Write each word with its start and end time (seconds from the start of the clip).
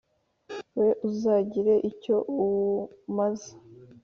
We 0.77 0.89
uzagira 1.09 1.73
icyo 1.89 2.15
awumaza!" 2.31 3.51